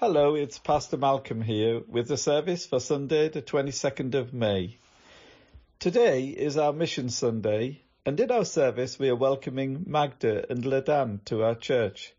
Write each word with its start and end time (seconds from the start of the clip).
Hello, 0.00 0.34
it's 0.34 0.58
Pastor 0.58 0.96
Malcolm 0.96 1.42
here 1.42 1.82
with 1.86 2.08
the 2.08 2.16
service 2.16 2.64
for 2.64 2.80
Sunday, 2.80 3.28
the 3.28 3.42
22nd 3.42 4.14
of 4.14 4.32
May. 4.32 4.78
Today 5.78 6.28
is 6.28 6.56
our 6.56 6.72
Mission 6.72 7.10
Sunday, 7.10 7.82
and 8.06 8.18
in 8.18 8.30
our 8.30 8.46
service 8.46 8.98
we 8.98 9.10
are 9.10 9.14
welcoming 9.14 9.84
Magda 9.86 10.50
and 10.50 10.64
Ladan 10.64 11.22
to 11.26 11.44
our 11.44 11.54
church. 11.54 12.14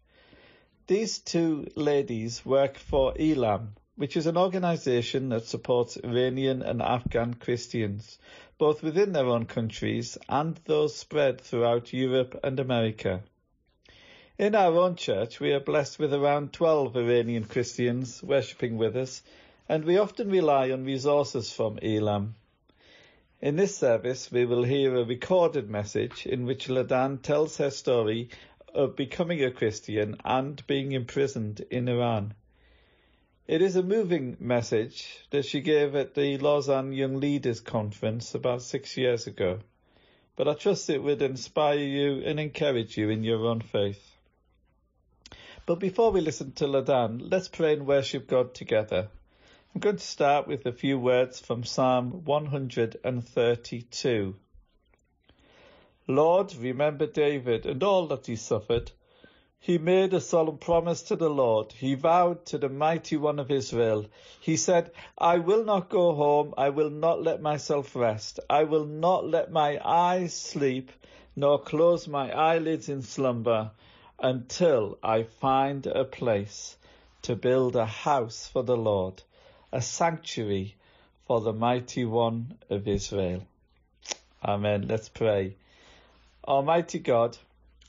These 0.85 1.17
two 1.21 1.71
ladies 1.75 2.45
work 2.45 2.77
for 2.77 3.15
ELAM, 3.19 3.69
which 3.95 4.15
is 4.15 4.27
an 4.27 4.37
organisation 4.37 5.29
that 5.29 5.47
supports 5.47 5.97
Iranian 5.97 6.61
and 6.61 6.83
Afghan 6.83 7.33
Christians, 7.33 8.19
both 8.59 8.83
within 8.83 9.11
their 9.11 9.25
own 9.25 9.47
countries 9.47 10.19
and 10.29 10.55
those 10.65 10.95
spread 10.95 11.41
throughout 11.41 11.91
Europe 11.91 12.39
and 12.43 12.59
America. 12.59 13.23
In 14.41 14.55
our 14.55 14.75
own 14.75 14.95
church, 14.95 15.39
we 15.39 15.53
are 15.53 15.59
blessed 15.59 15.99
with 15.99 16.11
around 16.15 16.51
12 16.51 16.97
Iranian 16.97 17.43
Christians 17.43 18.23
worshipping 18.23 18.75
with 18.75 18.97
us, 18.97 19.21
and 19.69 19.85
we 19.85 19.99
often 19.99 20.31
rely 20.31 20.71
on 20.71 20.83
resources 20.83 21.53
from 21.53 21.77
Elam. 21.83 22.33
In 23.39 23.55
this 23.55 23.77
service, 23.77 24.31
we 24.31 24.45
will 24.45 24.63
hear 24.63 24.95
a 24.95 25.03
recorded 25.05 25.69
message 25.69 26.25
in 26.25 26.47
which 26.47 26.69
Ladan 26.69 27.21
tells 27.21 27.57
her 27.57 27.69
story 27.69 28.29
of 28.73 28.95
becoming 28.95 29.43
a 29.43 29.51
Christian 29.51 30.17
and 30.25 30.65
being 30.65 30.91
imprisoned 30.91 31.63
in 31.69 31.87
Iran. 31.87 32.33
It 33.45 33.61
is 33.61 33.75
a 33.75 33.83
moving 33.83 34.37
message 34.39 35.19
that 35.29 35.45
she 35.45 35.61
gave 35.61 35.95
at 35.95 36.15
the 36.15 36.39
Lausanne 36.39 36.93
Young 36.93 37.19
Leaders 37.19 37.59
Conference 37.59 38.33
about 38.33 38.63
six 38.63 38.97
years 38.97 39.27
ago, 39.27 39.59
but 40.35 40.47
I 40.47 40.55
trust 40.55 40.89
it 40.89 41.03
would 41.03 41.21
inspire 41.21 41.77
you 41.77 42.23
and 42.25 42.39
encourage 42.39 42.97
you 42.97 43.11
in 43.11 43.23
your 43.23 43.45
own 43.45 43.61
faith. 43.61 44.10
But 45.71 45.79
before 45.79 46.11
we 46.11 46.19
listen 46.19 46.51
to 46.55 46.67
Ladan, 46.67 47.29
let's 47.31 47.47
pray 47.47 47.71
and 47.71 47.87
worship 47.87 48.27
God 48.27 48.53
together. 48.53 49.07
I'm 49.73 49.79
going 49.79 49.95
to 49.95 50.03
start 50.03 50.45
with 50.45 50.65
a 50.65 50.73
few 50.73 50.99
words 50.99 51.39
from 51.39 51.63
Psalm 51.63 52.25
132. 52.25 54.35
Lord, 56.07 56.55
remember 56.57 57.07
David 57.07 57.65
and 57.65 57.81
all 57.83 58.07
that 58.07 58.27
he 58.27 58.35
suffered. 58.35 58.91
He 59.61 59.77
made 59.77 60.13
a 60.13 60.19
solemn 60.19 60.57
promise 60.57 61.03
to 61.03 61.15
the 61.15 61.29
Lord. 61.29 61.71
He 61.71 61.95
vowed 61.95 62.45
to 62.47 62.57
the 62.57 62.67
mighty 62.67 63.15
one 63.15 63.39
of 63.39 63.49
Israel. 63.49 64.07
He 64.41 64.57
said, 64.57 64.91
I 65.17 65.37
will 65.37 65.63
not 65.63 65.87
go 65.87 66.13
home. 66.13 66.53
I 66.57 66.71
will 66.71 66.89
not 66.89 67.23
let 67.23 67.41
myself 67.41 67.95
rest. 67.95 68.41
I 68.49 68.65
will 68.65 68.85
not 68.85 69.25
let 69.25 69.53
my 69.53 69.79
eyes 69.85 70.33
sleep, 70.33 70.91
nor 71.33 71.61
close 71.61 72.09
my 72.09 72.29
eyelids 72.29 72.89
in 72.89 73.03
slumber 73.03 73.71
until 74.21 74.99
I 75.01 75.23
find 75.23 75.85
a 75.87 76.05
place 76.05 76.77
to 77.23 77.35
build 77.35 77.75
a 77.75 77.85
house 77.85 78.47
for 78.47 78.63
the 78.63 78.77
Lord, 78.77 79.21
a 79.71 79.81
sanctuary 79.81 80.75
for 81.25 81.41
the 81.41 81.53
mighty 81.53 82.05
one 82.05 82.57
of 82.69 82.87
Israel. 82.87 83.47
Amen. 84.43 84.87
Let's 84.87 85.09
pray. 85.09 85.55
Almighty 86.47 86.99
God, 86.99 87.37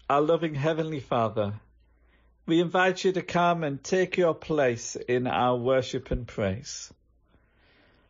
our 0.08 0.20
loving 0.20 0.54
Heavenly 0.54 1.00
Father, 1.00 1.54
we 2.46 2.60
invite 2.60 3.04
you 3.04 3.12
to 3.12 3.22
come 3.22 3.62
and 3.62 3.82
take 3.82 4.16
your 4.16 4.34
place 4.34 4.96
in 4.96 5.26
our 5.26 5.56
worship 5.56 6.10
and 6.10 6.26
praise. 6.26 6.92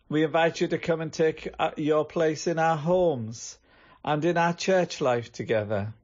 We 0.08 0.24
invite 0.24 0.60
you 0.60 0.68
to 0.68 0.78
come 0.78 1.00
and 1.00 1.12
take 1.12 1.48
uh, 1.58 1.70
your 1.76 2.04
place 2.04 2.46
in 2.46 2.58
our 2.58 2.76
homes 2.76 3.58
and 4.04 4.24
in 4.24 4.36
our 4.36 4.52
church 4.52 5.00
life 5.00 5.32
together 5.32 5.94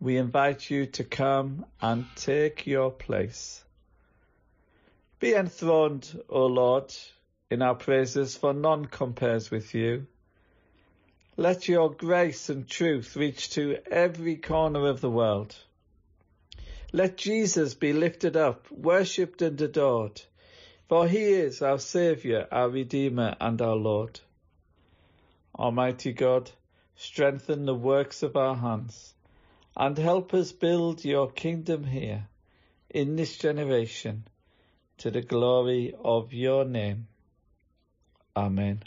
we 0.00 0.16
invite 0.16 0.70
you 0.70 0.86
to 0.86 1.04
come 1.04 1.66
and 1.80 2.06
take 2.16 2.66
your 2.66 2.90
place. 2.90 3.62
Be 5.18 5.34
enthroned, 5.34 6.22
O 6.30 6.46
Lord, 6.46 6.94
in 7.50 7.60
our 7.60 7.74
praises, 7.74 8.34
for 8.34 8.54
none 8.54 8.86
compares 8.86 9.50
with 9.50 9.74
you. 9.74 10.06
Let 11.36 11.68
your 11.68 11.90
grace 11.90 12.48
and 12.48 12.66
truth 12.66 13.14
reach 13.14 13.50
to 13.50 13.76
every 13.90 14.36
corner 14.36 14.88
of 14.88 15.02
the 15.02 15.10
world. 15.10 15.54
Let 16.92 17.18
Jesus 17.18 17.74
be 17.74 17.92
lifted 17.92 18.38
up, 18.38 18.70
worshipped 18.70 19.42
and 19.42 19.60
adored, 19.60 20.22
for 20.88 21.06
he 21.06 21.24
is 21.24 21.60
our 21.60 21.78
Saviour, 21.78 22.48
our 22.50 22.70
Redeemer 22.70 23.36
and 23.38 23.60
our 23.60 23.76
Lord. 23.76 24.18
Almighty 25.54 26.14
God, 26.14 26.50
strengthen 26.96 27.66
the 27.66 27.74
works 27.74 28.22
of 28.22 28.34
our 28.34 28.56
hands 28.56 29.09
and 29.80 29.96
help 29.96 30.34
us 30.34 30.52
build 30.52 31.02
your 31.06 31.30
kingdom 31.30 31.84
here 31.84 32.26
in 32.90 33.16
this 33.16 33.38
generation 33.38 34.24
to 34.98 35.10
the 35.10 35.22
glory 35.22 35.94
of 36.04 36.34
your 36.34 36.66
name. 36.66 37.06
Amen. 38.36 38.82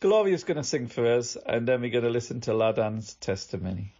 Gloria 0.00 0.34
is 0.34 0.44
going 0.44 0.58
to 0.58 0.64
sing 0.64 0.86
for 0.86 1.06
us 1.06 1.38
and 1.46 1.66
then 1.66 1.80
we're 1.80 1.90
going 1.90 2.04
to 2.04 2.10
listen 2.10 2.42
to 2.42 2.52
Ladan's 2.52 3.14
testimony. 3.14 3.94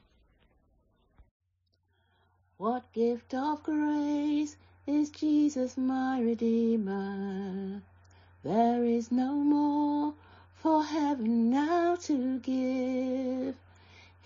What 2.58 2.92
gift 2.92 3.32
of 3.32 3.62
grace 3.62 4.54
is 4.86 5.08
Jesus 5.08 5.78
my 5.78 6.20
Redeemer? 6.20 7.80
There 8.44 8.84
is 8.84 9.10
no 9.10 9.32
more 9.32 10.12
for 10.56 10.84
heaven 10.84 11.48
now 11.48 11.96
to 12.02 12.38
give. 12.40 13.54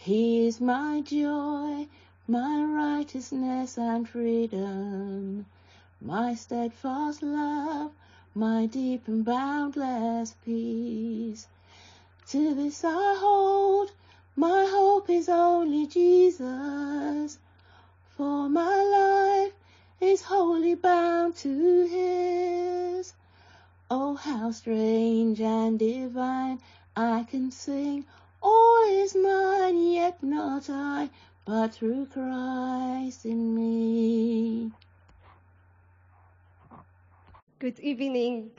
He 0.04 0.47
is 0.47 0.60
my 0.60 1.00
joy, 1.00 1.88
my 2.28 2.62
righteousness 2.62 3.78
and 3.78 4.06
freedom, 4.06 5.47
my 5.98 6.34
steadfast 6.34 7.22
love, 7.22 7.91
my 8.34 8.66
deep 8.66 9.09
and 9.09 9.25
boundless 9.25 10.34
peace. 10.44 11.48
To 12.28 12.54
this 12.54 12.84
I 12.84 13.16
hold, 13.19 13.92
my 14.37 14.66
hope 14.69 15.09
is 15.09 15.31
only 15.31 15.87
Jesus, 15.87 17.38
for 18.15 18.50
my 18.50 18.82
life 18.82 19.54
is 20.03 20.21
wholly 20.21 20.75
bound 20.75 21.34
to 21.36 21.86
His. 21.86 23.15
Oh, 23.91 24.16
how 24.16 24.50
strange 24.50 25.41
and 25.41 25.78
divine 25.78 26.60
I 26.94 27.25
can 27.31 27.50
sing 27.50 28.04
all 28.44 28.84
is 29.03 29.16
mine, 29.16 29.93
yet 29.93 30.22
not 30.22 30.69
I, 30.69 31.09
but 31.47 31.75
through 31.75 32.06
Christ 32.12 33.25
in 33.25 33.55
me. 33.55 34.71
Good 37.59 37.81
evening. 37.81 38.50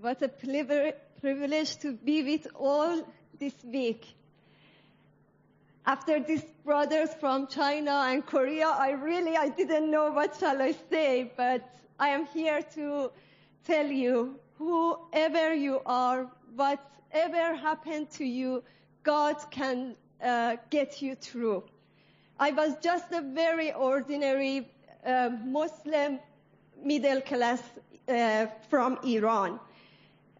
What 0.00 0.22
a 0.22 0.28
privilege 0.28 1.76
to 1.78 1.92
be 1.92 2.22
with 2.22 2.46
all 2.54 3.02
this 3.38 3.54
week. 3.64 4.06
After 5.84 6.18
these 6.18 6.44
brothers 6.64 7.10
from 7.20 7.46
China 7.46 7.92
and 8.08 8.24
Korea, 8.24 8.68
I 8.68 8.90
really, 8.92 9.36
I 9.36 9.50
didn't 9.50 9.90
know 9.90 10.10
what 10.10 10.36
shall 10.40 10.60
I 10.60 10.74
say, 10.90 11.30
but 11.36 11.68
I 11.98 12.08
am 12.08 12.26
here 12.26 12.62
to 12.74 13.10
tell 13.66 13.86
you, 13.86 14.36
whoever 14.58 15.54
you 15.54 15.80
are, 15.84 16.26
whatever 16.54 17.54
happened 17.54 18.10
to 18.12 18.24
you, 18.24 18.62
God 19.06 19.36
can 19.52 19.94
uh, 20.20 20.56
get 20.68 21.00
you 21.00 21.14
through. 21.14 21.62
I 22.40 22.50
was 22.50 22.74
just 22.82 23.12
a 23.12 23.22
very 23.22 23.72
ordinary 23.72 24.68
uh, 25.06 25.30
Muslim 25.44 26.18
middle 26.82 27.20
class 27.20 27.62
uh, 28.08 28.46
from 28.68 28.98
Iran. 29.04 29.60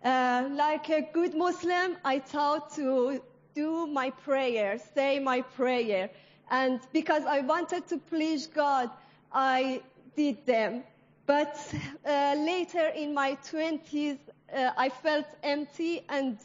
Uh, 0.05 0.49
like 0.51 0.91
a 0.91 1.03
good 1.13 1.35
Muslim, 1.35 1.97
I 2.05 2.19
thought 2.19 2.75
to 2.75 3.23
do 3.55 3.87
my 3.87 4.11
prayer, 4.11 4.81
say 4.95 5.21
my 5.21 5.43
prayer. 5.43 6.11
And 6.51 6.81
because 6.93 7.25
I 7.25 7.43
wanted 7.43 7.87
to 7.87 7.99
please 7.99 8.49
God, 8.49 8.91
I 9.33 9.81
did 10.17 10.45
them. 10.45 10.83
But 11.27 11.57
uh, 12.05 12.35
later 12.37 12.89
in 12.89 13.15
my 13.15 13.39
20s, 13.49 14.19
uh, 14.53 14.71
I 14.77 14.89
felt 14.89 15.27
empty 15.45 16.05
and 16.09 16.37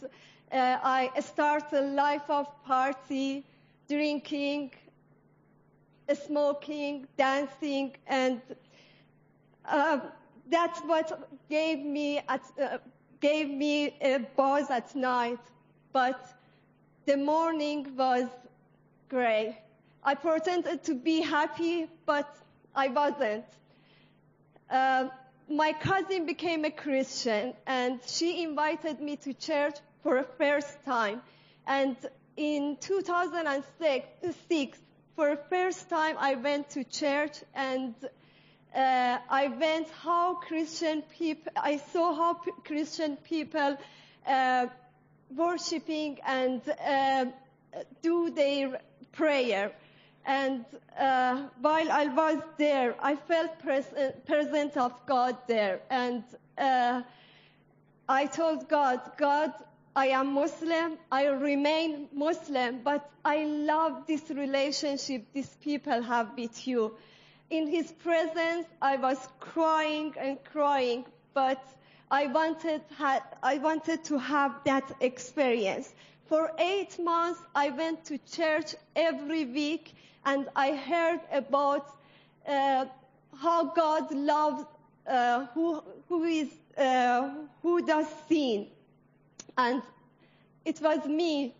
uh, 0.51 0.77
I 0.83 1.11
start 1.21 1.71
a 1.71 1.81
life 1.81 2.29
of 2.29 2.47
party, 2.65 3.45
drinking, 3.87 4.71
smoking, 6.25 7.07
dancing, 7.17 7.95
and 8.07 8.41
uh, 9.65 9.99
that's 10.49 10.79
what 10.81 11.29
gave 11.49 11.79
me 11.79 12.19
at, 12.27 12.41
uh, 12.61 12.77
gave 13.21 13.49
me 13.49 13.95
a 14.01 14.19
buzz 14.35 14.69
at 14.69 14.93
night. 14.95 15.39
But 15.93 16.19
the 17.05 17.17
morning 17.17 17.95
was 17.95 18.27
gray. 19.09 19.57
I 20.03 20.15
pretended 20.15 20.83
to 20.83 20.95
be 20.95 21.21
happy, 21.21 21.87
but 22.05 22.35
I 22.75 22.87
wasn't. 22.87 23.45
Uh, 24.69 25.09
my 25.49 25.73
cousin 25.73 26.25
became 26.25 26.65
a 26.65 26.71
Christian, 26.71 27.53
and 27.67 27.99
she 28.05 28.43
invited 28.43 28.99
me 29.01 29.17
to 29.17 29.33
church 29.33 29.75
for 30.03 30.17
the 30.17 30.27
first 30.37 30.83
time. 30.85 31.21
And 31.67 31.95
in 32.37 32.77
2006, 32.79 34.79
for 35.15 35.29
the 35.29 35.41
first 35.49 35.89
time, 35.89 36.15
I 36.19 36.35
went 36.35 36.69
to 36.71 36.83
church 36.83 37.37
and 37.53 37.93
uh, 38.75 39.17
I 39.29 39.49
went 39.49 39.89
how 39.89 40.35
Christian 40.35 41.01
people, 41.01 41.51
I 41.57 41.77
saw 41.91 42.13
how 42.13 42.33
p- 42.35 42.51
Christian 42.63 43.17
people 43.17 43.77
uh, 44.25 44.67
worshiping 45.35 46.19
and 46.25 46.61
uh, 46.69 47.25
do 48.01 48.29
their 48.29 48.79
prayer. 49.11 49.73
And 50.25 50.65
uh, 50.97 51.47
while 51.59 51.91
I 51.91 52.07
was 52.07 52.41
there, 52.57 52.95
I 53.01 53.15
felt 53.15 53.59
pres- 53.59 54.13
present 54.25 54.77
of 54.77 54.93
God 55.05 55.35
there. 55.47 55.81
And 55.89 56.23
uh, 56.57 57.01
I 58.07 58.25
told 58.27 58.69
God, 58.69 59.01
God, 59.17 59.51
I 59.93 60.07
am 60.07 60.33
Muslim, 60.33 60.97
I 61.11 61.25
remain 61.25 62.07
Muslim, 62.13 62.79
but 62.81 63.09
I 63.25 63.43
love 63.43 64.07
this 64.07 64.29
relationship 64.29 65.25
these 65.33 65.53
people 65.61 66.01
have 66.01 66.31
with 66.37 66.65
you. 66.65 66.95
In 67.49 67.67
His 67.67 67.91
presence, 67.91 68.67
I 68.81 68.95
was 68.95 69.17
crying 69.41 70.13
and 70.17 70.41
crying, 70.45 71.03
but 71.33 71.61
I 72.09 72.27
wanted, 72.27 72.81
I 73.43 73.57
wanted 73.57 74.05
to 74.05 74.17
have 74.17 74.55
that 74.63 74.89
experience. 75.01 75.93
For 76.27 76.51
eight 76.57 76.97
months, 76.97 77.41
I 77.53 77.71
went 77.71 78.05
to 78.05 78.17
church 78.19 78.75
every 78.95 79.43
week, 79.43 79.93
and 80.23 80.47
I 80.55 80.71
heard 80.71 81.19
about 81.33 81.85
uh, 82.47 82.85
how 83.35 83.65
God 83.65 84.09
loves 84.13 84.63
uh, 85.05 85.47
who, 85.47 85.83
who 86.07 86.23
is 86.23 86.47
uh, 86.77 87.29
who 87.61 87.85
does 87.85 88.05
sin 88.29 88.67
and 89.57 89.81
it 90.65 90.79
was 90.81 91.05
me. 91.05 91.55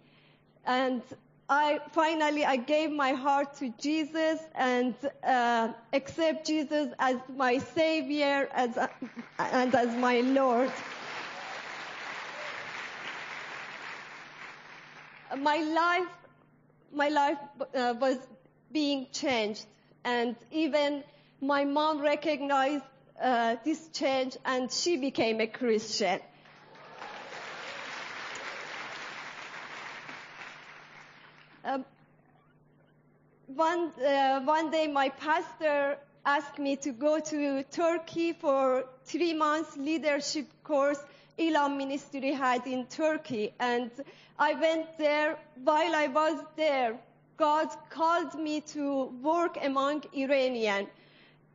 And 0.65 1.01
i 1.49 1.79
finally 1.91 2.45
i 2.45 2.55
gave 2.55 2.89
my 2.89 3.11
heart 3.11 3.55
to 3.55 3.73
jesus 3.77 4.39
and 4.55 4.95
uh, 5.21 5.67
accept 5.91 6.47
jesus 6.47 6.93
as 6.97 7.17
my 7.35 7.57
savior 7.57 8.47
as, 8.53 8.77
and 9.37 9.75
as 9.75 9.93
my 9.97 10.21
lord. 10.21 10.71
My 15.37 15.57
life 15.57 16.07
my 16.93 17.09
life 17.09 17.37
uh, 17.75 17.95
was 17.99 18.17
being 18.71 19.07
changed. 19.11 19.65
And 20.03 20.35
even 20.51 21.03
my 21.41 21.65
mom 21.65 22.01
recognized 22.01 22.83
uh, 23.21 23.55
this 23.63 23.87
change 23.89 24.37
and 24.45 24.71
she 24.71 24.97
became 24.97 25.39
a 25.41 25.47
christian 25.47 26.19
one, 33.55 33.91
uh, 34.05 34.41
one 34.41 34.71
day 34.71 34.87
my 34.87 35.09
pastor 35.09 35.97
asked 36.25 36.59
me 36.59 36.75
to 36.77 36.91
go 36.91 37.19
to 37.19 37.63
Turkey 37.63 38.33
for 38.33 38.85
three 39.05 39.33
months 39.33 39.75
leadership 39.77 40.47
course 40.63 40.99
Elam 41.39 41.77
Ministry 41.77 42.33
had 42.33 42.67
in 42.67 42.85
Turkey. 42.87 43.53
And 43.59 43.89
I 44.37 44.53
went 44.53 44.97
there. 44.97 45.37
While 45.63 45.95
I 45.95 46.07
was 46.07 46.37
there, 46.55 46.99
God 47.37 47.69
called 47.89 48.35
me 48.35 48.61
to 48.73 49.05
work 49.23 49.57
among 49.63 50.03
Iranian. 50.13 50.87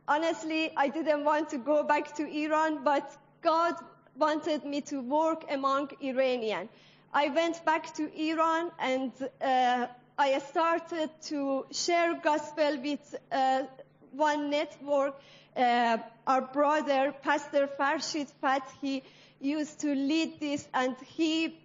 Honestly, 0.07 0.71
I 0.75 0.87
didn't 0.89 1.23
want 1.23 1.49
to 1.49 1.57
go 1.57 1.83
back 1.83 2.15
to 2.17 2.23
Iran, 2.27 2.83
but 2.83 3.15
God 3.41 3.75
wanted 4.17 4.65
me 4.65 4.81
to 4.81 5.01
work 5.01 5.45
among 5.49 5.91
Iranian. 6.01 6.69
I 7.13 7.29
went 7.29 7.63
back 7.65 7.93
to 7.95 8.03
Iran 8.13 8.71
and 8.79 9.11
uh, 9.41 9.87
I 10.19 10.39
started 10.39 11.11
to 11.25 11.67
share 11.71 12.15
gospel 12.15 12.79
with 12.81 13.15
uh, 13.31 13.63
one 14.11 14.49
network. 14.49 15.13
Uh, 15.55 15.99
our 16.25 16.41
brother, 16.41 17.13
Pastor 17.21 17.69
Farshid 17.79 18.27
Fathi, 18.41 19.03
used 19.39 19.79
to 19.81 19.93
lead 19.93 20.39
this, 20.39 20.67
and 20.73 20.95
he, 21.05 21.59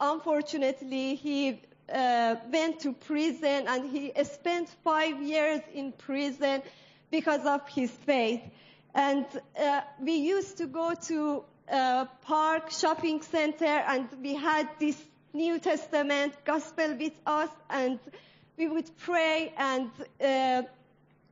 unfortunately, 0.00 1.14
he 1.14 1.60
uh, 1.92 2.34
went 2.52 2.80
to 2.80 2.92
prison, 2.92 3.68
and 3.68 3.88
he 3.88 4.12
spent 4.24 4.68
five 4.82 5.22
years 5.22 5.60
in 5.72 5.92
prison 5.92 6.62
because 7.12 7.46
of 7.46 7.68
his 7.68 7.90
faith. 8.04 8.42
And 8.96 9.26
uh, 9.56 9.82
we 10.00 10.16
used 10.16 10.58
to 10.58 10.66
go 10.66 10.94
to 11.06 11.44
uh, 11.70 12.06
park 12.22 12.70
shopping 12.70 13.22
center 13.22 13.64
and 13.64 14.08
we 14.20 14.34
had 14.34 14.68
this 14.78 15.00
New 15.32 15.58
Testament 15.58 16.34
gospel 16.44 16.94
with 16.94 17.12
us 17.26 17.48
and 17.70 17.98
we 18.56 18.68
would 18.68 18.90
pray 18.98 19.52
and 19.56 19.90
uh, 20.20 20.62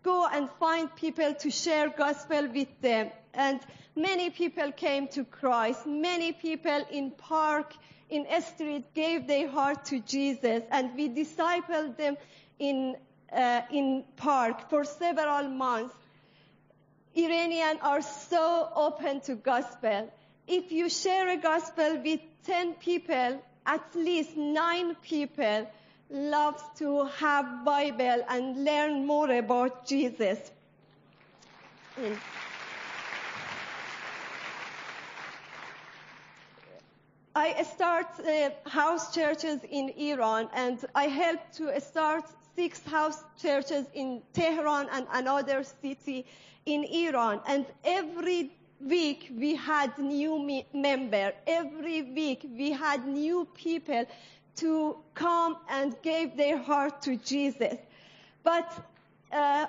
go 0.03 0.27
and 0.27 0.49
find 0.59 0.95
people 0.97 1.35
to 1.35 1.51
share 1.51 1.91
gospel 1.91 2.49
with 2.49 2.69
them. 2.81 3.11
And 3.35 3.61
many 3.95 4.31
people 4.31 4.73
came 4.73 5.09
to 5.09 5.25
Christ. 5.25 5.87
Many 5.87 6.33
people 6.33 6.85
in 6.91 7.11
park, 7.11 7.75
in 8.09 8.27
a 8.27 8.41
street 8.41 8.95
gave 8.95 9.27
their 9.27 9.49
heart 9.49 9.85
to 9.87 10.01
Jesus 10.01 10.63
and 10.71 10.97
we 10.97 11.09
discipled 11.09 11.97
them 11.97 12.17
in, 12.59 12.97
uh, 13.33 13.63
in 13.71 14.05
park 14.17 14.71
for 14.71 14.85
several 14.85 15.49
months. 15.49 15.95
Iranians 17.15 17.81
are 17.83 18.03
so 18.03 18.71
open 18.75 19.21
to 19.23 19.35
gospel 19.35 20.11
if 20.51 20.73
you 20.73 20.89
share 20.89 21.29
a 21.29 21.37
gospel 21.37 22.01
with 22.05 22.21
10 22.45 22.75
people, 22.75 23.41
at 23.67 23.85
least 23.95 24.37
nine 24.37 24.95
people 24.97 25.71
love 26.11 26.63
to 26.77 27.05
have 27.05 27.65
Bible 27.65 28.25
and 28.29 28.65
learn 28.65 29.07
more 29.07 29.31
about 29.31 29.87
Jesus. 29.87 30.51
I 37.35 37.63
start 37.63 38.07
uh, 38.19 38.51
house 38.69 39.15
churches 39.15 39.61
in 39.71 39.91
Iran 39.91 40.49
and 40.53 40.85
I 40.95 41.05
helped 41.05 41.55
to 41.59 41.81
start 41.81 42.25
six 42.57 42.85
house 42.85 43.23
churches 43.41 43.87
in 43.95 44.23
Tehran 44.33 44.89
and 44.93 45.07
another 45.13 45.63
city 45.63 46.27
in 46.67 46.85
Iran. 46.85 47.41
And 47.47 47.67
every 47.85 48.51
week 48.81 49.31
we 49.37 49.55
had 49.55 49.97
new 49.99 50.39
me- 50.39 50.67
member. 50.73 51.33
Every 51.47 52.03
week 52.03 52.47
we 52.57 52.71
had 52.71 53.07
new 53.07 53.47
people 53.55 54.05
to 54.57 54.97
come 55.15 55.57
and 55.69 55.95
give 56.03 56.37
their 56.37 56.59
heart 56.59 57.03
to 57.03 57.17
Jesus. 57.17 57.77
But 58.43 58.69
uh, 59.33 59.67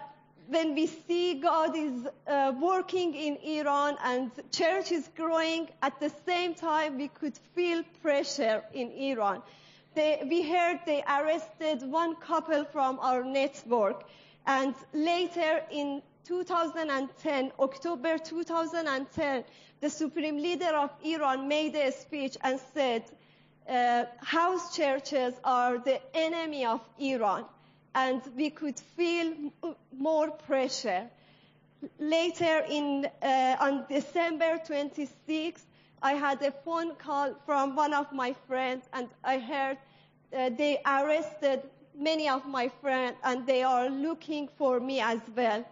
when 0.47 0.75
we 0.75 0.87
see 0.87 1.35
God 1.35 1.75
is 1.75 2.07
uh, 2.27 2.53
working 2.59 3.13
in 3.13 3.37
Iran 3.37 3.97
and 4.03 4.31
church 4.51 4.91
is 4.91 5.09
growing, 5.15 5.69
at 5.81 5.99
the 5.99 6.11
same 6.25 6.53
time 6.53 6.97
we 6.97 7.07
could 7.07 7.37
feel 7.55 7.83
pressure 8.01 8.63
in 8.73 8.91
Iran. 8.91 9.41
They, 9.93 10.25
we 10.29 10.41
heard 10.49 10.79
they 10.85 11.03
arrested 11.03 11.83
one 11.83 12.15
couple 12.15 12.63
from 12.65 12.99
our 12.99 13.23
network, 13.23 14.05
and 14.45 14.73
later 14.93 15.63
in 15.69 16.01
2010, 16.25 17.51
October 17.59 18.17
2010, 18.17 19.43
the 19.79 19.89
supreme 19.89 20.37
leader 20.37 20.75
of 20.75 20.91
Iran 21.03 21.47
made 21.47 21.75
a 21.75 21.91
speech 21.91 22.37
and 22.41 22.59
said, 22.73 23.03
uh, 23.67 24.05
house 24.19 24.75
churches 24.75 25.33
are 25.43 25.77
the 25.77 25.99
enemy 26.15 26.65
of 26.65 26.81
Iran, 26.99 27.45
and 27.95 28.21
we 28.35 28.49
could 28.49 28.79
feel 28.79 29.33
more 29.97 30.31
pressure. 30.31 31.07
Later, 31.99 32.65
in, 32.69 33.07
uh, 33.21 33.55
on 33.59 33.85
December 33.89 34.59
26, 34.65 35.65
I 36.01 36.13
had 36.13 36.41
a 36.41 36.51
phone 36.51 36.95
call 36.95 37.35
from 37.45 37.75
one 37.75 37.93
of 37.93 38.11
my 38.11 38.33
friends, 38.47 38.85
and 38.93 39.07
I 39.23 39.39
heard 39.39 39.77
uh, 40.35 40.49
they 40.49 40.79
arrested 40.85 41.61
many 41.95 42.29
of 42.29 42.45
my 42.45 42.69
friends, 42.81 43.17
and 43.23 43.45
they 43.45 43.63
are 43.63 43.89
looking 43.89 44.47
for 44.57 44.79
me 44.79 44.99
as 44.99 45.19
well. 45.35 45.65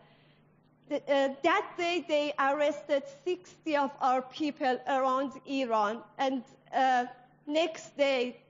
Uh, 0.91 1.29
that 1.43 1.65
day, 1.77 2.03
they 2.07 2.33
arrested 2.39 3.03
60 3.23 3.77
of 3.77 3.91
our 4.01 4.23
people 4.23 4.79
around 4.87 5.33
Iran, 5.45 6.01
and 6.17 6.43
uh, 6.73 7.05
next 7.45 7.95
day, 7.95 8.41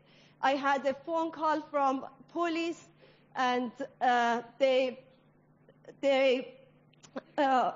I 0.42 0.52
had 0.52 0.86
a 0.86 0.94
phone 0.94 1.32
call 1.32 1.62
from 1.70 2.06
police, 2.32 2.88
and 3.36 3.72
uh, 4.00 4.42
they 4.58 5.00
they 6.00 6.54
uh, 7.38 7.72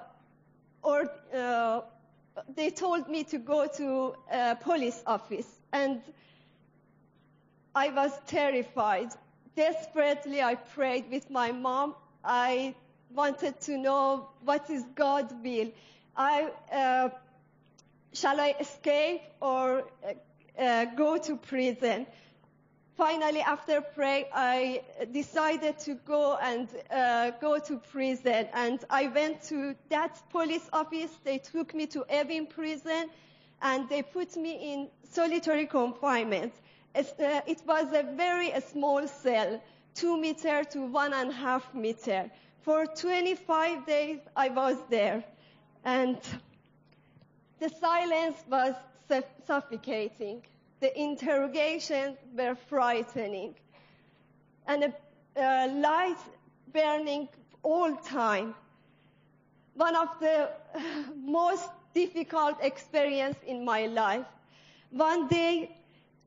or 0.82 1.12
uh, 1.36 1.82
they 2.56 2.70
told 2.70 3.10
me 3.10 3.26
to 3.26 3.38
go 3.38 3.68
to 3.68 4.16
a 4.32 4.56
police 4.56 5.04
office, 5.06 5.60
and 5.74 6.02
I 7.76 7.90
was 7.90 8.12
terrified. 8.28 9.10
Desperately, 9.58 10.42
I 10.42 10.56
prayed 10.56 11.12
with 11.12 11.30
my 11.30 11.52
mom. 11.52 11.96
I 12.24 12.76
wanted 13.16 13.60
to 13.62 13.78
know 13.78 14.30
what 14.44 14.70
is 14.70 14.84
God's 14.96 15.34
will. 15.44 15.72
I 16.16 16.50
uh, 16.72 17.10
shall 18.14 18.40
I 18.40 18.56
escape 18.60 19.22
or 19.42 19.84
uh, 20.60 20.86
go 20.96 21.18
to 21.18 21.36
prison? 21.36 22.06
finally, 22.98 23.42
after 23.42 23.82
pray, 23.82 24.28
I 24.34 24.82
decided 25.12 25.80
to 25.80 25.96
go 26.06 26.38
and 26.42 26.68
uh, 26.92 27.32
go 27.42 27.60
to 27.60 27.78
prison. 27.78 28.48
And 28.54 28.80
I 28.90 29.08
went 29.08 29.44
to 29.50 29.76
that 29.90 30.22
police 30.32 30.68
office. 30.72 31.12
They 31.24 31.40
took 31.40 31.74
me 31.74 31.86
to 31.88 32.06
Evin 32.10 32.50
prison, 32.50 33.10
and 33.62 33.90
they 33.90 34.04
put 34.04 34.36
me 34.36 34.74
in 34.74 34.88
solitary 35.12 35.66
confinement. 35.66 36.54
Uh, 36.96 37.02
it 37.48 37.62
was 37.66 37.88
a 37.94 38.04
very 38.16 38.54
small 38.62 39.08
cell, 39.08 39.62
two 39.96 40.18
meter 40.20 40.64
to 40.72 40.86
one 40.86 41.14
and 41.14 41.32
a 41.32 41.34
half 41.34 41.74
meter. 41.74 42.30
For 42.64 42.86
25 42.86 43.86
days, 43.86 44.20
I 44.38 44.48
was 44.48 44.78
there, 44.90 45.22
and 45.84 46.18
the 47.60 47.68
silence 47.68 48.38
was 48.50 48.74
suffocating. 49.46 50.44
The 50.80 50.98
interrogations 50.98 52.18
were 52.34 52.56
frightening. 52.56 53.56
And 54.66 54.86
a, 54.86 54.94
a 55.36 55.68
light 55.68 56.18
burning 56.72 57.28
all 57.64 57.98
time. 57.98 58.56
One 59.74 59.98
of 59.98 60.08
the 60.22 60.50
most 61.16 61.68
difficult 61.94 62.56
experience 62.62 63.38
in 63.46 63.66
my 63.66 63.88
life. 63.88 64.26
One 64.92 65.28
day 65.28 65.76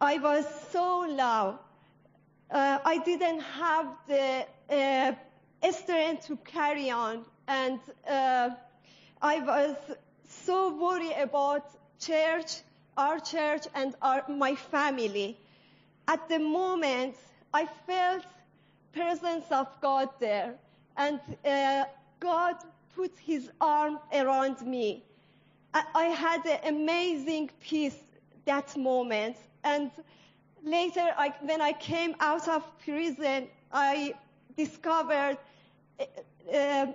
I 0.02 0.18
was 0.18 0.44
so 0.70 1.06
low. 1.08 1.58
Uh, 2.50 2.78
I 2.84 2.98
didn't 2.98 3.40
have 3.40 3.86
the 4.06 4.46
uh, 4.68 5.12
strength 5.70 6.26
to 6.26 6.36
carry 6.36 6.90
on 6.90 7.24
and 7.48 7.78
uh, 8.08 8.50
I 9.22 9.40
was 9.40 9.76
so 10.28 10.76
worried 10.76 11.16
about 11.18 11.64
church, 11.98 12.60
our 12.96 13.18
church, 13.20 13.62
and 13.74 13.94
our, 14.02 14.24
my 14.28 14.54
family. 14.54 15.38
At 16.08 16.28
the 16.28 16.38
moment, 16.38 17.16
I 17.52 17.66
felt 17.86 18.24
presence 18.92 19.46
of 19.50 19.68
God 19.80 20.08
there, 20.20 20.54
and 20.96 21.20
uh, 21.44 21.84
God 22.20 22.56
put 22.94 23.12
His 23.18 23.50
arm 23.60 23.98
around 24.12 24.60
me. 24.66 25.04
I, 25.72 25.84
I 25.94 26.04
had 26.04 26.46
an 26.46 26.74
amazing 26.74 27.50
peace 27.60 27.98
that 28.44 28.76
moment, 28.76 29.36
and 29.64 29.90
later, 30.64 31.08
I, 31.16 31.32
when 31.40 31.60
I 31.60 31.72
came 31.72 32.14
out 32.20 32.48
of 32.48 32.62
prison, 32.80 33.48
I 33.72 34.14
discovered 34.56 35.38
uh, 36.00 36.04
uh 36.52 36.86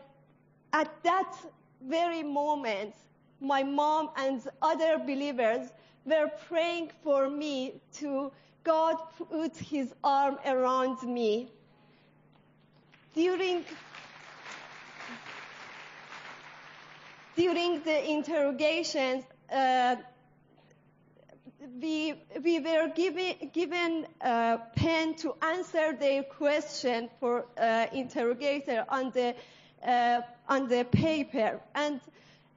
at 0.74 1.03
that 1.03 1.34
very 1.82 2.24
moment 2.24 2.94
my 3.39 3.63
mom 3.63 4.10
and 4.18 4.41
other 4.62 5.00
believers 5.00 5.70
were 6.06 6.30
praying 6.48 6.91
for 7.03 7.30
me 7.30 7.74
to 7.94 8.32
God 8.63 8.98
put 9.18 9.58
his 9.58 9.94
arm 10.03 10.38
around 10.46 11.01
me. 11.01 11.50
During, 13.15 13.65
during 17.36 17.82
the 17.84 18.10
interrogations, 18.10 19.24
uh, 19.51 19.96
we, 21.80 22.15
we 22.44 22.60
were 22.60 22.89
given, 22.96 23.50
given 23.53 24.08
a 24.22 24.60
pen 24.75 25.15
to 25.15 25.36
answer 25.41 25.94
their 25.94 26.24
question 26.24 27.10
for 27.20 27.46
uh, 27.58 27.88
interrogator 27.94 28.86
on 28.89 29.12
the, 29.12 29.36
uh, 29.86 30.22
on 30.48 30.68
the 30.68 30.86
paper. 30.86 31.60
And 31.75 32.00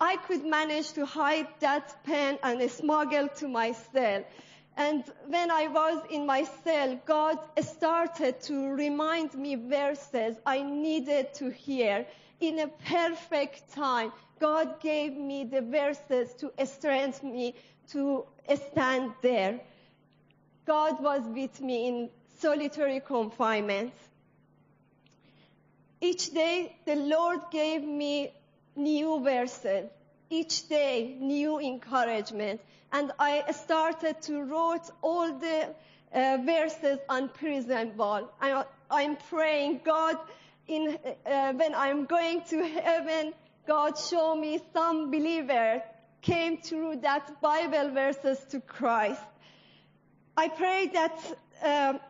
I 0.00 0.16
could 0.16 0.44
manage 0.44 0.92
to 0.92 1.06
hide 1.06 1.48
that 1.60 2.02
pen 2.04 2.38
and 2.42 2.70
smuggle 2.70 3.28
to 3.36 3.48
my 3.48 3.72
cell. 3.92 4.24
And 4.76 5.04
when 5.26 5.50
I 5.50 5.68
was 5.68 6.02
in 6.10 6.26
my 6.26 6.44
cell, 6.64 7.00
God 7.06 7.38
started 7.60 8.40
to 8.42 8.70
remind 8.70 9.34
me 9.34 9.54
verses 9.54 10.36
I 10.44 10.62
needed 10.62 11.34
to 11.34 11.50
hear. 11.50 12.06
In 12.40 12.58
a 12.58 12.66
perfect 12.66 13.72
time, 13.72 14.12
God 14.40 14.80
gave 14.80 15.16
me 15.16 15.44
the 15.44 15.60
verses 15.62 16.34
to 16.34 16.52
strengthen 16.66 17.32
me 17.32 17.54
to 17.92 18.24
stand 18.70 19.12
there. 19.22 19.60
God 20.66 21.02
was 21.02 21.22
with 21.26 21.60
me 21.60 21.88
in 21.88 22.10
solitary 22.38 23.00
confinement. 23.00 23.92
Each 26.00 26.32
day, 26.32 26.76
the 26.84 26.96
Lord 26.96 27.40
gave 27.50 27.82
me 27.82 28.32
new 28.76 29.22
verses. 29.22 29.88
Each 30.30 30.68
day, 30.68 31.16
new 31.20 31.60
encouragement. 31.60 32.60
And 32.92 33.12
I 33.18 33.50
started 33.52 34.20
to 34.22 34.42
write 34.42 34.90
all 35.02 35.32
the 35.38 35.74
uh, 36.12 36.38
verses 36.44 36.98
on 37.08 37.28
prison 37.28 37.96
wall. 37.96 38.32
I, 38.40 38.64
I'm 38.90 39.16
praying, 39.16 39.80
God, 39.84 40.16
in, 40.66 40.98
uh, 41.26 41.52
when 41.52 41.74
I'm 41.74 42.06
going 42.06 42.42
to 42.50 42.62
heaven, 42.62 43.32
God 43.66 43.98
show 43.98 44.34
me 44.34 44.60
some 44.72 45.10
believer 45.10 45.82
came 46.24 46.56
through 46.56 46.96
that 46.96 47.40
Bible 47.42 47.90
verses 47.90 48.38
to 48.50 48.58
Christ. 48.60 49.20
I 50.36 50.48
pray 50.48 50.90
that 50.94 51.18
um, 51.62 52.00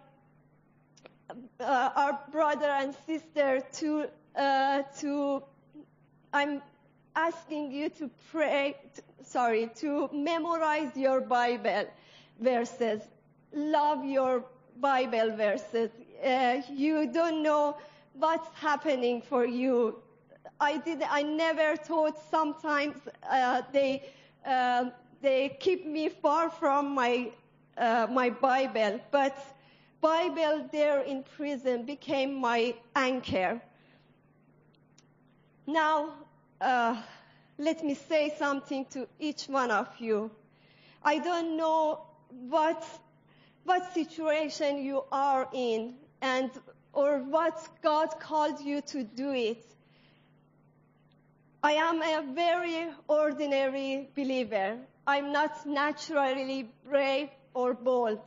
uh, 1.59 1.91
our 1.97 2.21
brother 2.31 2.71
and 2.71 2.95
sister 3.07 3.61
to 3.81 4.07
uh, 4.37 4.83
to 5.01 5.43
I'm 6.33 6.63
asking 7.17 7.73
you 7.73 7.89
to 7.91 8.11
pray, 8.31 8.77
sorry, 9.25 9.71
to 9.77 10.09
memorize 10.13 10.97
your 10.97 11.21
Bible 11.21 11.87
verses. 12.41 13.01
Love 13.53 14.05
your 14.05 14.45
Bible 14.81 15.37
verses. 15.37 15.91
Uh, 16.25 16.63
you 16.73 17.13
don't 17.13 17.43
know 17.43 17.77
what's 18.15 18.49
happening 18.55 19.23
for 19.23 19.45
you. 19.45 20.03
I 20.61 20.79
did. 20.79 21.03
I 21.03 21.23
never 21.23 21.77
thought. 21.77 22.19
Sometimes 22.31 22.97
uh, 23.31 23.63
they 23.73 24.05
uh, 24.47 24.91
they 25.21 25.57
keep 25.61 25.87
me 25.87 26.09
far 26.09 26.51
from 26.51 26.95
my 26.95 27.31
uh, 27.77 28.07
my 28.11 28.31
Bible, 28.31 29.01
but 29.11 29.37
Bible 30.01 30.69
there 30.71 31.01
in 31.01 31.23
prison 31.37 31.85
became 31.85 32.35
my 32.35 32.75
anchor. 32.95 33.61
Now, 35.67 36.13
uh, 36.61 37.01
let 37.57 37.83
me 37.83 37.95
say 37.95 38.35
something 38.39 38.85
to 38.91 39.09
each 39.19 39.45
one 39.45 39.71
of 39.71 39.89
you. 39.99 40.31
I 41.03 41.19
don't 41.19 41.57
know 41.57 42.03
what, 42.29 42.87
what 43.65 43.95
situation 43.95 44.85
you 44.85 45.05
are 45.11 45.49
in 45.55 45.95
and 46.21 46.51
or 46.93 47.21
what 47.21 47.67
God 47.83 48.21
called 48.21 48.61
you 48.61 48.83
to 48.83 49.05
do 49.05 49.33
it. 49.33 49.65
I 51.65 51.73
am 51.73 52.03
a 52.03 52.23
very 52.35 52.89
ordinary 53.09 54.09
believer. 54.15 54.77
I'm 55.07 55.33
not 55.33 55.67
naturally 55.67 56.69
brave 56.89 57.31
or 57.55 57.75
bold, 57.75 58.21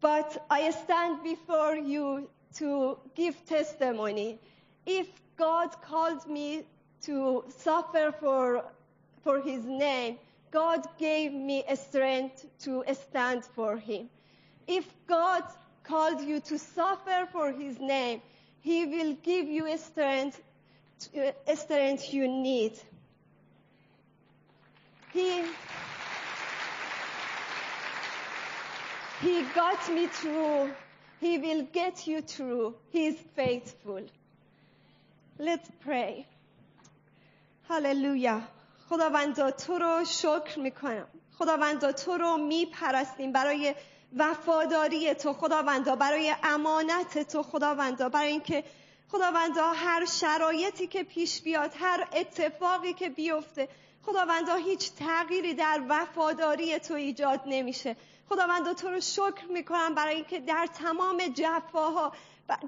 but 0.00 0.44
I 0.50 0.70
stand 0.70 1.22
before 1.22 1.76
you 1.76 2.28
to 2.54 2.98
give 3.14 3.36
testimony. 3.46 4.38
If 4.86 5.08
God 5.36 5.70
called 5.82 6.26
me 6.26 6.64
to 7.04 7.44
suffer 7.58 8.14
for, 8.18 8.64
for 9.22 9.40
his 9.40 9.64
name. 9.64 10.18
God 10.50 10.86
gave 10.98 11.32
me 11.32 11.64
a 11.68 11.76
strength 11.76 12.46
to 12.60 12.84
stand 12.92 13.44
for 13.44 13.76
him. 13.76 14.08
If 14.66 14.86
God 15.06 15.42
called 15.82 16.22
you 16.22 16.40
to 16.40 16.58
suffer 16.58 17.28
for 17.32 17.52
his 17.52 17.78
name, 17.78 18.22
he 18.60 18.86
will 18.86 19.14
give 19.22 19.46
you 19.46 19.66
a 19.66 19.76
strength, 19.76 20.40
strength 21.54 22.12
you 22.12 22.28
need. 22.28 22.72
He, 25.12 25.44
he 29.20 29.42
got 29.54 29.88
me 29.92 30.06
through. 30.06 30.70
He 31.20 31.38
will 31.38 31.62
get 31.72 32.06
you 32.06 32.20
through. 32.20 32.74
He 32.90 33.06
is 33.06 33.16
faithful. 33.36 34.02
Let's 35.38 35.68
pray. 35.84 36.26
هللویا 37.68 38.40
خداوندا 38.88 39.50
تو 39.50 39.78
رو 39.78 40.04
شکر 40.04 40.58
می‌کنم 40.58 41.06
خداوندا 41.38 41.92
تو 41.92 42.18
رو 42.18 42.36
میپرستیم 42.36 43.32
برای 43.32 43.74
وفاداری 44.16 45.14
تو 45.14 45.32
خداوندا 45.32 45.96
برای 45.96 46.34
امانت 46.42 47.18
تو 47.32 47.42
خداوندا 47.42 48.08
برای 48.08 48.28
اینکه 48.28 48.64
خداوندا 49.10 49.72
هر 49.72 50.04
شرایطی 50.04 50.86
که 50.86 51.02
پیش 51.02 51.42
بیاد 51.42 51.72
هر 51.80 52.08
اتفاقی 52.12 52.92
که 52.92 53.08
بیفته 53.08 53.68
خداوندا 54.06 54.54
هیچ 54.54 54.92
تغییری 54.94 55.54
در 55.54 55.82
وفاداری 55.88 56.78
تو 56.78 56.94
ایجاد 56.94 57.40
نمیشه. 57.46 57.96
خداوندا 58.28 58.74
تو 58.74 58.88
رو 58.88 59.00
شکر 59.00 59.44
می‌کنم 59.50 59.94
برای 59.94 60.14
اینکه 60.14 60.40
در 60.40 60.66
تمام 60.66 61.22
جفاها 61.34 62.12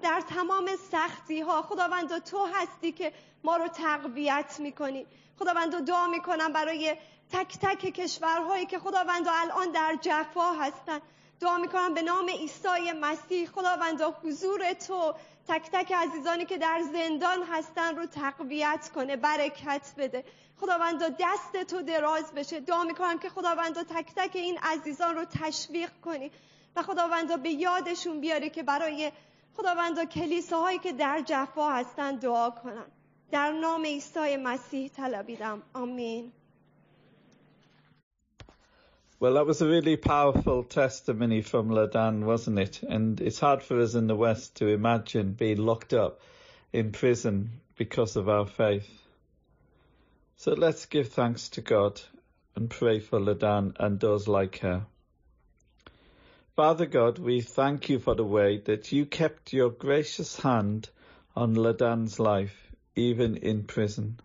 در 0.02 0.21
تمام 0.21 0.71
سختی 0.90 1.40
ها 1.40 1.62
خداوند 1.62 2.25
تو 2.25 2.47
هستی 2.55 2.93
که 2.93 3.12
ما 3.45 3.57
رو 3.57 3.69
تقویت 3.69 4.57
می‌کنی. 4.59 5.07
خداوند 5.38 5.85
دعا 5.85 6.07
می‌کنم 6.07 6.52
برای 6.52 6.97
تک 7.33 7.59
تک 7.59 7.78
کشورهایی 7.78 8.66
که 8.66 8.78
خداوند 8.78 9.26
الان 9.28 9.71
در 9.71 9.99
جفا 10.00 10.52
هستن. 10.52 11.00
دعا 11.40 11.59
می‌کنم 11.59 11.95
به 11.95 12.02
نام 12.02 12.28
عیسی 12.28 12.93
مسیح. 13.00 13.49
خداوندا 13.49 14.11
حضور 14.11 14.73
تو. 14.73 15.14
تک 15.49 15.71
تک 15.73 15.93
عزیزانی 15.93 16.45
که 16.45 16.59
در 16.59 16.83
زندان 16.93 17.43
هستن 17.43 17.97
رو 17.97 18.07
تقویت 18.07 18.90
کنه 18.95 19.16
برکت 19.16 19.95
بده. 19.99 20.25
خداوندا 20.61 21.09
دست 21.09 21.64
تو 21.64 21.83
دراز 21.83 22.33
بشه. 22.33 22.61
دعا 22.61 22.85
می‌کنم 22.85 23.19
که 23.19 23.28
خداوندا 23.28 23.83
تک 23.83 24.14
تک 24.16 24.31
این 24.35 24.59
عزیزان 24.62 25.14
رو 25.14 25.25
تشویق 25.25 25.90
کنی 26.05 26.31
و 26.76 26.83
خداوندا 26.83 27.37
به 27.37 27.50
یادشون 27.50 28.21
بیاره 28.21 28.50
که 28.50 28.62
برای 28.62 29.12
خداوندا 29.57 30.05
کلیساهایی 30.05 30.78
که 30.78 30.93
در 30.93 31.23
جفا 31.26 31.71
هستن 31.71 32.16
دعا 32.16 32.50
کنن. 32.50 32.87
در 33.31 33.52
نام 33.52 33.85
عیسی 33.85 34.37
مسیح 34.37 34.88
طلبیدم. 34.88 35.62
آمین. 35.75 36.33
Well, 39.18 39.32
that 39.35 39.46
was 39.46 39.62
a 39.62 39.66
really 39.66 39.96
powerful 39.96 40.62
testimony 40.62 41.40
from 41.40 41.70
Ladan, 41.70 42.26
wasn't 42.26 42.58
it? 42.58 42.82
And 42.82 43.18
it's 43.18 43.40
hard 43.40 43.62
for 43.62 43.80
us 43.80 43.94
in 43.94 44.08
the 44.08 44.14
West 44.14 44.56
to 44.56 44.68
imagine 44.68 45.32
being 45.32 45.56
locked 45.56 45.94
up 45.94 46.20
in 46.70 46.92
prison 46.92 47.62
because 47.76 48.16
of 48.16 48.28
our 48.28 48.44
faith. 48.44 48.87
So 50.37 50.52
let's 50.52 50.85
give 50.85 51.08
thanks 51.08 51.49
to 51.50 51.62
God 51.62 51.99
and 52.54 52.68
pray 52.68 53.00
for 53.00 53.18
Ladan 53.18 53.75
and 53.80 53.99
those 53.99 54.28
like 54.28 54.58
her. 54.58 54.85
Father 56.54 56.85
God, 56.85 57.18
we 57.18 57.40
thank 57.40 57.88
you 57.88 57.99
for 57.99 58.14
the 58.14 58.23
way 58.23 58.58
that 58.66 58.92
you 58.92 59.06
kept 59.06 59.54
your 59.54 59.70
gracious 59.70 60.38
hand 60.38 60.90
on 61.35 61.54
Ladan's 61.54 62.20
life, 62.20 62.70
even 62.94 63.37
in 63.37 63.64
prison. 63.64 64.20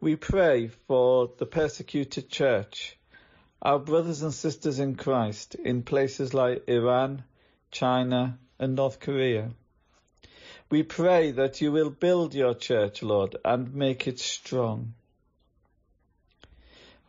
We 0.00 0.16
pray 0.16 0.68
for 0.68 1.30
the 1.36 1.44
persecuted 1.44 2.30
church 2.30 2.96
our 3.62 3.78
brothers 3.78 4.22
and 4.22 4.32
sisters 4.32 4.78
in 4.78 4.94
Christ 4.94 5.54
in 5.54 5.82
places 5.82 6.32
like 6.32 6.68
Iran, 6.68 7.24
China, 7.70 8.38
and 8.58 8.74
North 8.74 9.00
Korea. 9.00 9.50
We 10.70 10.82
pray 10.82 11.32
that 11.32 11.60
you 11.60 11.72
will 11.72 11.90
build 11.90 12.34
your 12.34 12.54
church, 12.54 13.02
Lord, 13.02 13.36
and 13.44 13.74
make 13.74 14.06
it 14.06 14.18
strong. 14.18 14.94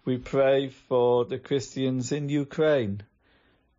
We 0.04 0.18
pray 0.18 0.70
for 0.70 1.26
the 1.26 1.38
Christians 1.38 2.12
in 2.12 2.28
Ukraine, 2.28 3.04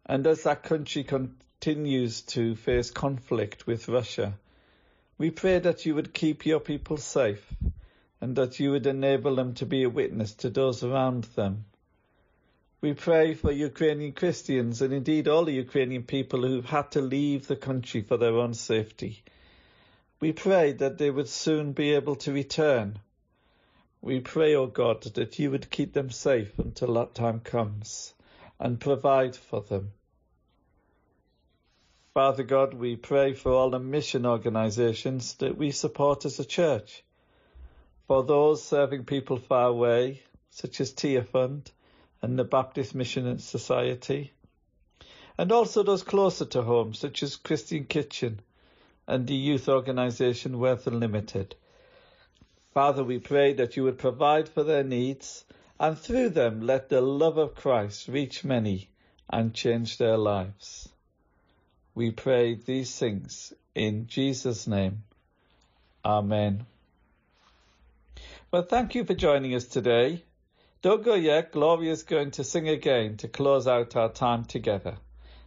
and 0.06 0.26
as 0.26 0.44
that 0.44 0.62
country 0.62 1.02
continues 1.02 2.22
to 2.22 2.54
face 2.54 2.90
conflict 2.90 3.66
with 3.66 3.88
Russia, 3.88 4.34
we 5.18 5.30
pray 5.30 5.58
that 5.58 5.84
you 5.84 5.94
would 5.94 6.14
keep 6.14 6.46
your 6.46 6.60
people 6.60 6.96
safe 6.96 7.44
and 8.20 8.36
that 8.36 8.60
you 8.60 8.70
would 8.70 8.86
enable 8.86 9.34
them 9.34 9.54
to 9.54 9.66
be 9.66 9.82
a 9.82 9.90
witness 9.90 10.32
to 10.34 10.48
those 10.48 10.84
around 10.84 11.24
them. 11.34 11.64
We 12.82 12.94
pray 12.94 13.34
for 13.34 13.52
Ukrainian 13.52 14.10
Christians 14.12 14.82
and 14.82 14.92
indeed 14.92 15.28
all 15.28 15.44
the 15.44 15.52
Ukrainian 15.52 16.02
people 16.02 16.42
who've 16.42 16.64
had 16.64 16.90
to 16.90 17.00
leave 17.00 17.46
the 17.46 17.54
country 17.54 18.00
for 18.00 18.16
their 18.16 18.36
own 18.36 18.54
safety. 18.54 19.22
We 20.18 20.32
pray 20.32 20.72
that 20.72 20.98
they 20.98 21.08
would 21.08 21.28
soon 21.28 21.74
be 21.74 21.94
able 21.94 22.16
to 22.16 22.32
return. 22.32 22.98
We 24.00 24.18
pray, 24.18 24.56
O 24.56 24.62
oh 24.62 24.66
God, 24.66 25.02
that 25.14 25.38
you 25.38 25.52
would 25.52 25.70
keep 25.70 25.92
them 25.92 26.10
safe 26.10 26.58
until 26.58 26.94
that 26.94 27.14
time 27.14 27.38
comes 27.38 28.14
and 28.58 28.80
provide 28.80 29.36
for 29.36 29.60
them. 29.60 29.92
Father 32.14 32.42
God, 32.42 32.74
we 32.74 32.96
pray 32.96 33.32
for 33.34 33.52
all 33.52 33.70
the 33.70 33.78
mission 33.78 34.26
organisations 34.26 35.34
that 35.34 35.56
we 35.56 35.70
support 35.70 36.24
as 36.24 36.40
a 36.40 36.44
church. 36.44 37.04
For 38.08 38.24
those 38.24 38.60
serving 38.60 39.04
people 39.04 39.36
far 39.36 39.68
away, 39.68 40.24
such 40.50 40.80
as 40.80 40.92
Tearfund, 40.92 41.70
and 42.22 42.38
the 42.38 42.44
Baptist 42.44 42.94
Missionary 42.94 43.38
Society, 43.38 44.32
and 45.36 45.52
also 45.52 45.82
those 45.82 46.02
closer 46.02 46.44
to 46.46 46.62
home, 46.62 46.94
such 46.94 47.22
as 47.22 47.36
Christian 47.36 47.84
Kitchen 47.84 48.40
and 49.06 49.26
the 49.26 49.34
youth 49.34 49.68
organisation 49.68 50.58
Worth 50.58 50.86
Unlimited. 50.86 51.56
Father, 52.72 53.04
we 53.04 53.18
pray 53.18 53.52
that 53.54 53.76
you 53.76 53.84
would 53.84 53.98
provide 53.98 54.48
for 54.48 54.62
their 54.62 54.84
needs 54.84 55.44
and 55.78 55.98
through 55.98 56.30
them 56.30 56.60
let 56.62 56.88
the 56.88 57.00
love 57.00 57.36
of 57.36 57.54
Christ 57.54 58.08
reach 58.08 58.44
many 58.44 58.88
and 59.28 59.52
change 59.52 59.98
their 59.98 60.16
lives. 60.16 60.88
We 61.94 62.12
pray 62.12 62.54
these 62.54 62.96
things 62.98 63.52
in 63.74 64.06
Jesus' 64.06 64.66
name. 64.66 65.02
Amen. 66.04 66.66
Well, 68.50 68.62
thank 68.62 68.94
you 68.94 69.04
for 69.04 69.14
joining 69.14 69.54
us 69.54 69.64
today. 69.64 70.22
Don't 70.82 71.04
go 71.04 71.14
yet. 71.14 71.52
Gloria 71.52 71.92
is 71.92 72.02
going 72.02 72.32
to 72.32 72.42
sing 72.42 72.68
again 72.68 73.16
to 73.18 73.28
close 73.28 73.68
out 73.68 73.94
our 73.94 74.08
time 74.08 74.44
together. 74.44 74.96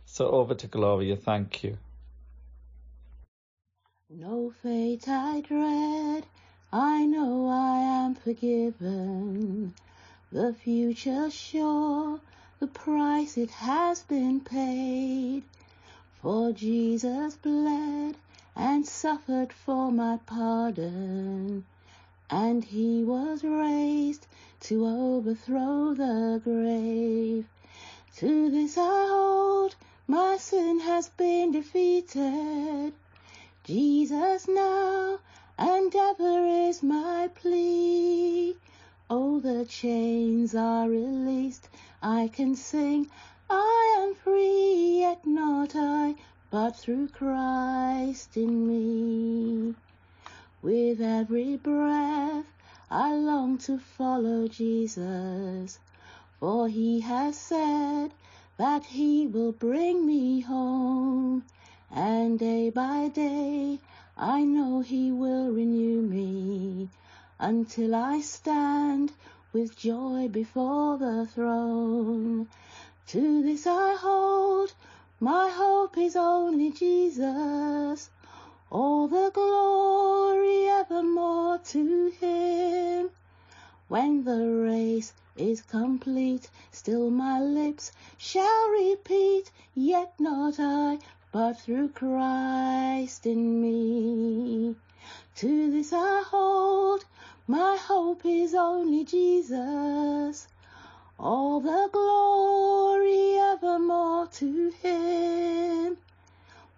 So 0.05 0.29
over 0.29 0.55
to 0.55 0.67
Gloria. 0.67 1.17
Thank 1.17 1.61
you. 1.61 1.77
No 4.09 4.53
fate 4.63 5.09
I 5.09 5.41
dread. 5.41 6.25
I 6.71 7.05
know 7.05 7.49
I 7.49 7.79
am 7.79 8.15
forgiven. 8.15 9.73
The 10.31 10.53
future 10.53 11.29
sure. 11.29 12.21
The 12.59 12.67
price 12.67 13.37
it 13.37 13.51
has 13.51 14.03
been 14.03 14.39
paid. 14.39 15.43
For 16.21 16.53
Jesus 16.53 17.35
bled 17.35 18.15
and 18.55 18.87
suffered 18.87 19.51
for 19.51 19.91
my 19.91 20.17
pardon. 20.25 21.65
And 22.29 22.63
he 22.63 23.03
was 23.03 23.43
raised 23.43 24.25
to 24.65 24.83
overthrow 24.87 25.93
the 25.93 26.41
grave. 26.43 27.45
To 28.15 28.49
this 28.49 28.79
I 28.79 29.07
hold, 29.07 29.75
my 30.07 30.37
sin 30.37 30.79
has 30.79 31.07
been 31.09 31.51
defeated. 31.51 32.91
Jesus 33.63 34.47
now 34.47 35.19
and 35.59 35.95
ever 35.95 36.47
is 36.67 36.81
my 36.81 37.29
plea. 37.35 38.55
Oh, 39.07 39.39
the 39.39 39.65
chains 39.65 40.55
are 40.55 40.89
released, 40.89 41.69
I 42.01 42.31
can 42.33 42.55
sing, 42.55 43.07
I 43.47 43.97
am 43.99 44.15
free, 44.15 45.01
yet 45.01 45.27
not 45.27 45.75
I, 45.75 46.15
but 46.49 46.75
through 46.75 47.09
Christ 47.09 48.35
in 48.35 48.67
me. 48.67 49.75
With 50.63 51.01
every 51.01 51.55
breath, 51.55 52.45
I 52.89 53.13
to 53.57 53.77
follow 53.79 54.47
Jesus, 54.47 55.79
for 56.39 56.67
he 56.67 56.99
has 56.99 57.37
said 57.37 58.11
that 58.57 58.85
he 58.85 59.27
will 59.27 59.51
bring 59.51 60.05
me 60.05 60.41
home, 60.41 61.43
and 61.91 62.37
day 62.37 62.69
by 62.69 63.07
day 63.07 63.79
I 64.17 64.43
know 64.43 64.81
he 64.81 65.11
will 65.11 65.51
renew 65.51 66.01
me 66.01 66.89
until 67.39 67.95
I 67.95 68.21
stand 68.21 69.11
with 69.53 69.77
joy 69.77 70.27
before 70.27 70.97
the 70.97 71.25
throne. 71.25 72.47
To 73.07 73.43
this 73.43 73.65
I 73.67 73.95
hold, 73.95 74.73
my 75.19 75.49
hope 75.49 75.97
is 75.97 76.15
only 76.15 76.71
Jesus 76.71 78.09
all 78.71 79.07
the 79.07 79.31
glory 79.33 80.67
evermore 80.67 81.57
to 81.59 82.11
him. 82.19 83.09
When 83.87 84.23
the 84.23 84.47
race 84.47 85.13
is 85.37 85.61
complete, 85.61 86.49
still 86.71 87.11
my 87.11 87.39
lips 87.39 87.91
shall 88.17 88.69
repeat, 88.69 89.51
yet 89.75 90.19
not 90.19 90.55
I, 90.57 90.97
but 91.31 91.59
through 91.59 91.89
Christ 91.89 93.27
in 93.27 93.61
me. 93.61 94.75
To 95.35 95.71
this 95.71 95.93
I 95.93 96.23
hold, 96.25 97.05
my 97.45 97.77
hope 97.77 98.25
is 98.25 98.55
only 98.55 99.03
Jesus. 99.03 100.47
All 101.19 101.59
the 101.59 101.87
glory 101.91 103.37
evermore 103.37 104.25
to 104.25 104.71
him. 104.81 105.97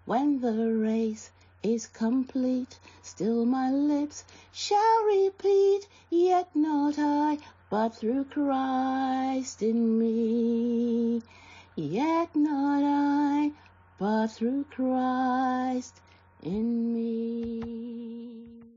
When 0.04 0.42
the 0.42 0.74
race 0.74 1.32
is 1.74 1.88
complete. 1.88 2.80
Still 3.02 3.46
my 3.46 3.70
lips 3.70 4.24
shall 4.54 5.04
repeat, 5.04 5.88
yet 6.10 6.50
not 6.56 6.96
I, 6.98 7.40
but 7.70 7.90
through 7.90 8.26
Christ 8.26 9.62
in 9.62 10.00
me. 10.00 11.22
Yet 11.76 12.36
not 12.36 12.84
I, 12.84 13.52
but 14.00 14.28
through 14.28 14.66
Christ 14.70 16.00
in 16.42 16.94
me. 16.94 18.68